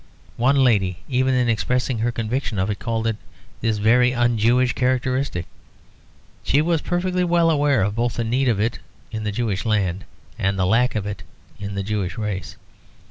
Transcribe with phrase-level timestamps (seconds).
[0.37, 3.17] One lady, even in expressing her conviction of it, called it
[3.61, 5.45] "this very un Jewish characteristic."
[6.41, 8.79] She was perfectly well aware both of the need of it
[9.11, 10.03] in the Jewish land,
[10.39, 11.21] and the lack of it
[11.59, 12.57] in the Jewish race.